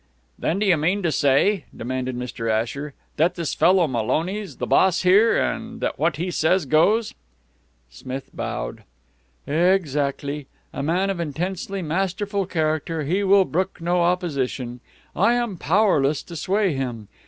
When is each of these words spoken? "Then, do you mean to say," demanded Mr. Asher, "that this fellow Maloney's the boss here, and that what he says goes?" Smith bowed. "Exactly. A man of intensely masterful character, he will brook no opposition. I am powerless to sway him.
"Then, 0.39 0.57
do 0.57 0.65
you 0.65 0.77
mean 0.77 1.03
to 1.03 1.11
say," 1.11 1.65
demanded 1.77 2.17
Mr. 2.17 2.49
Asher, 2.49 2.95
"that 3.17 3.35
this 3.35 3.53
fellow 3.53 3.85
Maloney's 3.87 4.57
the 4.57 4.65
boss 4.65 5.03
here, 5.03 5.37
and 5.39 5.79
that 5.79 5.99
what 5.99 6.15
he 6.15 6.31
says 6.31 6.65
goes?" 6.65 7.13
Smith 7.87 8.31
bowed. 8.33 8.83
"Exactly. 9.45 10.47
A 10.73 10.81
man 10.81 11.11
of 11.11 11.19
intensely 11.19 11.83
masterful 11.83 12.47
character, 12.47 13.03
he 13.03 13.23
will 13.23 13.45
brook 13.45 13.79
no 13.79 14.01
opposition. 14.01 14.79
I 15.15 15.33
am 15.33 15.55
powerless 15.55 16.23
to 16.23 16.35
sway 16.35 16.73
him. 16.73 17.07